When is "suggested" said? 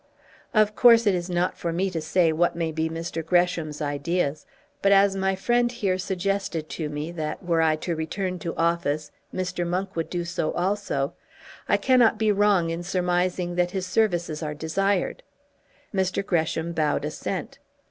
5.99-6.69